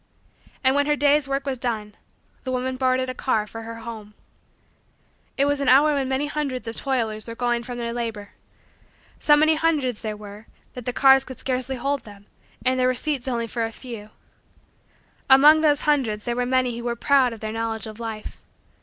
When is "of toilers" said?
6.67-7.27